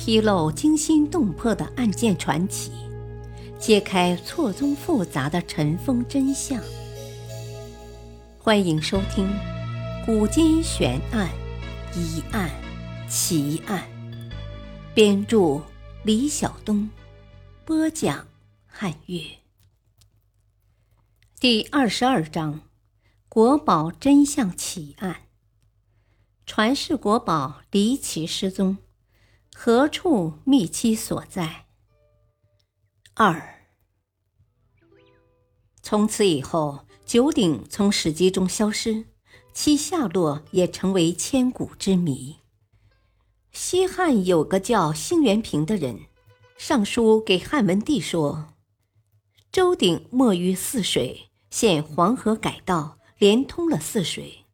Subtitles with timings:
[0.00, 2.70] 披露惊心动魄的案件传奇，
[3.58, 6.62] 揭开错综复杂的尘封真相。
[8.38, 9.26] 欢迎收听
[10.06, 11.28] 《古今悬案、
[11.96, 12.48] 疑案、
[13.08, 13.82] 奇案》，
[14.94, 15.60] 编著
[16.04, 16.88] 李晓东，
[17.64, 18.28] 播讲
[18.66, 19.20] 汉月。
[21.40, 22.60] 第二十二章：
[23.28, 25.22] 国宝真相奇案。
[26.46, 28.78] 传世国宝离奇失踪。
[29.60, 31.66] 何处觅其所在？
[33.14, 33.66] 二。
[35.82, 39.06] 从此以后，九鼎从史籍中消失，
[39.52, 42.36] 其下落也成为千古之谜。
[43.50, 46.02] 西汉有个叫辛元平的人，
[46.56, 48.54] 上书给汉文帝说
[49.50, 54.44] ：“周鼎没于泗水，现黄河改道，连通了泗水。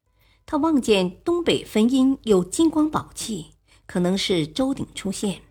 [0.46, 3.50] 他望见东北汾阴有金光宝气。”
[3.94, 5.42] 可能是周鼎出现，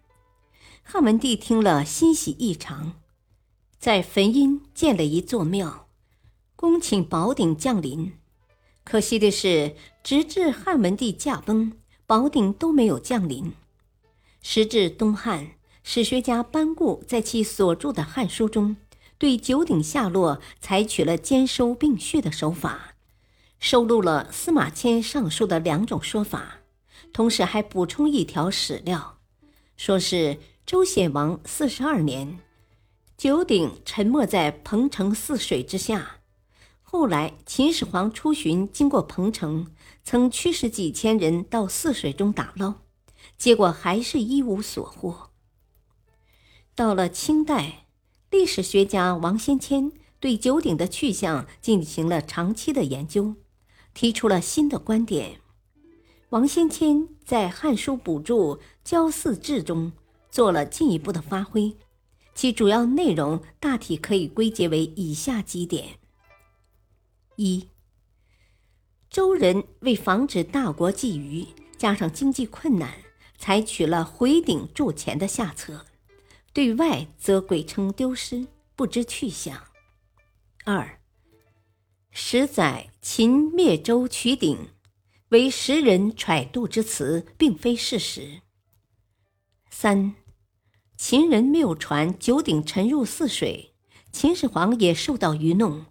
[0.84, 3.00] 汉文帝听了欣喜异常，
[3.80, 5.88] 在汾阴建了一座庙，
[6.58, 8.12] 恭请宝鼎降临。
[8.84, 11.72] 可惜的是，直至汉文帝驾崩，
[12.06, 13.54] 宝鼎都没有降临。
[14.42, 18.76] 时至东汉，史学家班固在其所著的《汉书》中，
[19.18, 22.96] 对九鼎下落采取了兼收并蓄的手法，
[23.58, 26.63] 收录了司马迁上述的两种说法。
[27.14, 29.20] 同时还补充一条史料，
[29.78, 32.40] 说是周显王四十二年，
[33.16, 36.18] 九鼎沉没在彭城泗水之下。
[36.82, 39.68] 后来秦始皇出巡经过彭城，
[40.04, 42.82] 曾驱使几千人到泗水中打捞，
[43.38, 45.30] 结果还是一无所获。
[46.74, 47.86] 到了清代，
[48.32, 53.36] 历史学家王先谦对九鼎的去向进行了长期的研究，
[53.94, 55.43] 提出了新的观点。
[56.34, 59.92] 王先谦在《汉书补注·焦祀志》中
[60.32, 61.78] 做了进一步的发挥，
[62.34, 66.00] 其主要内容大体可以归结为以下几点：
[67.36, 67.70] 一、
[69.12, 71.46] 周人为防止大国觊觎，
[71.78, 72.96] 加上经济困难，
[73.38, 75.86] 采取了回鼎铸钱的下策；
[76.52, 79.66] 对外则鬼称丢失，不知去向。
[80.66, 81.00] 二、
[82.10, 84.58] 十载秦灭周取鼎。
[85.34, 88.42] 为时人揣度之词，并非事实。
[89.68, 90.14] 三，
[90.96, 93.74] 秦人谬传九鼎沉入泗水，
[94.12, 95.88] 秦始皇也受到愚弄。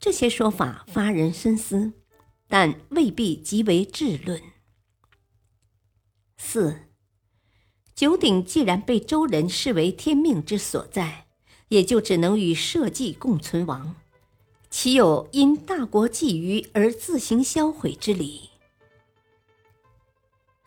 [0.00, 1.92] 这些说法发人深思，
[2.48, 4.40] 但未必极为质论。
[6.38, 6.88] 四，
[7.94, 11.26] 九鼎既然被周人视为天命之所在，
[11.68, 13.96] 也就只能与社稷共存亡，
[14.70, 18.48] 岂有因大国觊觎而自行销毁之理？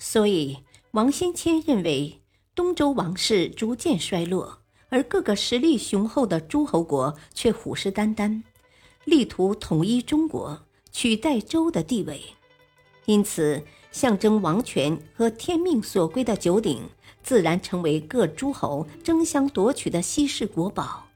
[0.08, 0.60] 所以，
[0.92, 2.22] 王先谦认为，
[2.54, 8.44] 东周王室逐渐衰落，而各个实力雄厚的诸侯国却虎视眈眈，
[9.04, 10.62] 力图统一中国，
[10.92, 12.22] 取代周的地位。
[13.06, 16.84] 因此，象征王权和天命所归的九鼎，
[17.24, 21.08] 自然成为各诸侯争相夺取的稀世国宝。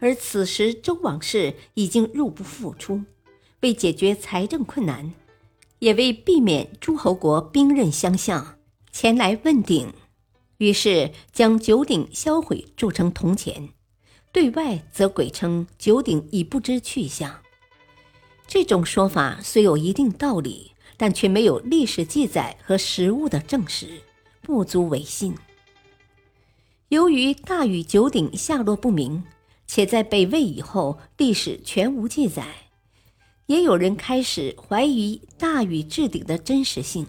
[0.00, 3.00] 而此时，周王室已经入不敷出，
[3.60, 5.14] 为解决财政困难。
[5.82, 8.56] 也为避免诸侯国兵刃相向，
[8.92, 9.92] 前来问鼎，
[10.58, 13.70] 于是将九鼎销毁铸成铜钱，
[14.30, 17.40] 对外则鬼称九鼎已不知去向。
[18.46, 24.02] 这种说法虽有一定道理，但却没有历史记载和实物的证实，
[24.40, 25.34] 不足为信。
[26.90, 29.24] 由于大禹九鼎下落不明，
[29.66, 32.61] 且在北魏以后历史全无记载。
[33.52, 37.06] 也有人开始怀疑大禹治鼎的真实性，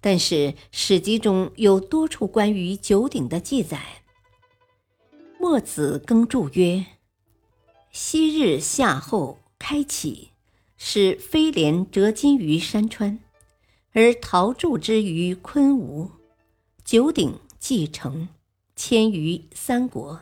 [0.00, 4.02] 但是史籍中有多处关于九鼎的记载。
[5.38, 6.86] 墨子耕注曰
[7.92, 10.30] ：“昔日夏后开启，
[10.78, 13.18] 使飞廉折金于山川，
[13.92, 16.12] 而陶铸之于昆吾，
[16.82, 18.28] 九鼎继承，
[18.74, 20.20] 迁于三国。”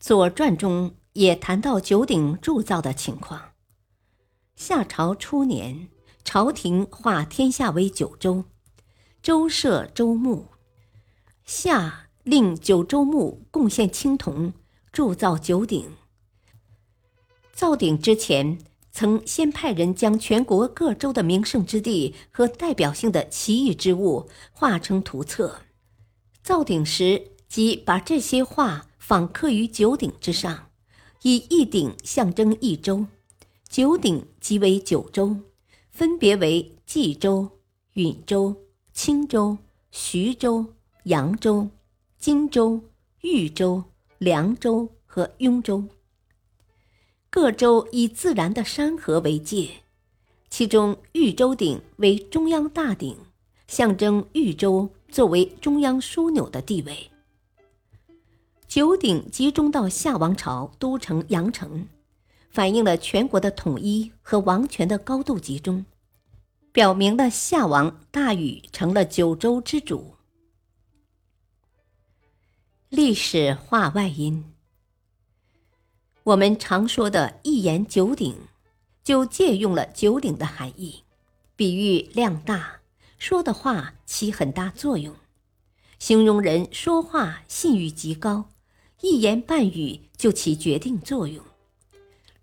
[0.04, 3.53] 《左传》中也谈到九鼎铸造的情况。
[4.56, 5.88] 夏朝初年，
[6.24, 8.44] 朝廷划天下为九州，
[9.20, 10.46] 州设州牧。
[11.44, 14.52] 夏令九州牧贡献青铜，
[14.92, 15.92] 铸造九鼎。
[17.52, 18.58] 造鼎之前，
[18.92, 25.62] 曾先派人将全国各州的名胜之地和代表性的奇异之物画成图册。
[26.42, 30.70] 造鼎时，即把这些画仿刻于九鼎之上，
[31.22, 33.06] 以一鼎象征一州。
[33.74, 35.36] 九鼎即为九州，
[35.90, 37.50] 分别为冀州、
[37.94, 38.54] 允州、
[38.92, 39.58] 青州、
[39.90, 40.64] 徐州、
[41.06, 41.68] 扬州、
[42.16, 42.80] 荆州、
[43.22, 43.82] 豫州、
[44.18, 45.82] 凉州和雍州。
[47.28, 49.68] 各州以自然的山河为界，
[50.48, 53.16] 其中豫州鼎为中央大鼎，
[53.66, 57.10] 象征豫州作为中央枢纽的地位。
[58.68, 61.88] 九鼎集中到夏王朝都城阳城，
[62.54, 65.84] 反映了全国的统一和王权的高度集中，
[66.70, 70.14] 表明了夏王大禹成了九州之主。
[72.90, 74.54] 历史话外音。
[76.22, 78.36] 我们常说的一言九鼎，
[79.02, 81.02] 就借用了九鼎的含义，
[81.56, 82.82] 比喻量大，
[83.18, 85.12] 说的话起很大作用，
[85.98, 88.48] 形容人说话信誉极高，
[89.00, 91.44] 一言半语就起决定作用。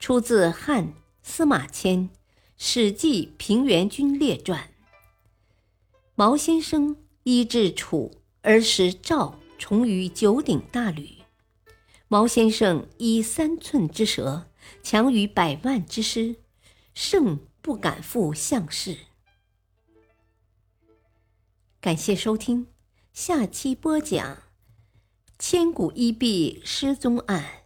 [0.01, 2.09] 出自汉司马迁
[2.57, 4.59] 《史记平原君列传》。
[6.15, 8.12] 毛先生医治楚
[8.42, 11.18] 而使赵重于九鼎大吕。
[12.07, 14.50] 毛先生以三寸之舌，
[14.81, 16.38] 强于百万之师，
[16.95, 18.98] 胜不敢负项氏。
[21.80, 22.65] 感谢收听，
[23.13, 24.39] 下期播讲
[25.38, 27.61] 千古一璧失踪案，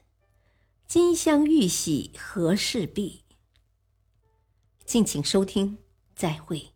[0.88, 3.22] 金镶玉玺何氏璧？
[4.86, 5.80] 敬请收听，
[6.16, 6.75] 再会。